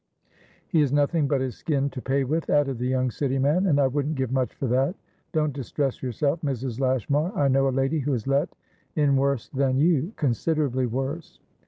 "He 0.67 0.81
has 0.81 0.91
nothing 0.91 1.27
but 1.27 1.41
his 1.41 1.55
skin 1.55 1.91
to 1.91 2.01
pay 2.01 2.23
with," 2.23 2.49
added 2.49 2.79
the 2.79 2.87
young 2.87 3.11
City 3.11 3.37
man, 3.37 3.67
"and 3.67 3.79
I 3.79 3.85
wouldn't 3.85 4.15
give 4.15 4.31
much 4.31 4.55
for 4.55 4.65
that. 4.65 4.95
Don't 5.31 5.53
distress 5.53 6.01
yourself, 6.01 6.41
Mrs. 6.41 6.79
Lashmar; 6.79 7.31
I 7.37 7.47
know 7.47 7.67
a 7.67 7.69
lady 7.69 7.99
who 7.99 8.13
is 8.15 8.25
let 8.25 8.49
in 8.95 9.15
worse 9.15 9.49
than 9.49 9.77
youconsiderably 9.77 10.87
worse." 10.87 11.39